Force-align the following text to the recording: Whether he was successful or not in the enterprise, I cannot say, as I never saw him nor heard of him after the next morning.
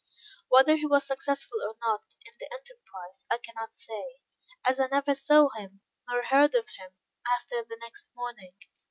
Whether 0.49 0.77
he 0.77 0.87
was 0.87 1.05
successful 1.05 1.59
or 1.61 1.75
not 1.79 2.01
in 2.25 2.33
the 2.39 2.51
enterprise, 2.51 3.27
I 3.29 3.37
cannot 3.37 3.75
say, 3.75 4.23
as 4.65 4.79
I 4.79 4.87
never 4.87 5.13
saw 5.13 5.49
him 5.49 5.81
nor 6.09 6.23
heard 6.23 6.55
of 6.55 6.69
him 6.79 6.95
after 7.37 7.61
the 7.63 7.77
next 7.79 8.09
morning. 8.15 8.55